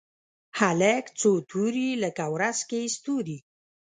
هلک 0.59 1.05
څو 1.19 1.31
توري 1.49 1.89
لکه 2.03 2.25
ورځ 2.35 2.59
کې 2.69 2.81
ستوري 2.95 3.37